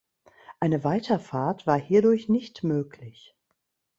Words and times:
Eine 0.59 0.83
Weiterfahrt 0.83 1.67
war 1.67 1.77
hierdurch 1.79 2.27
nicht 2.27 2.63
möglich. 2.63 3.37